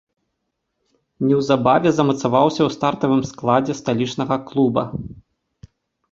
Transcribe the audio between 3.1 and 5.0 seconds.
складзе сталічнага клуба.